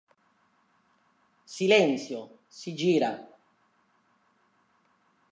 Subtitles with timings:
[1.55, 2.19] Silenzio,
[2.59, 3.11] si gira!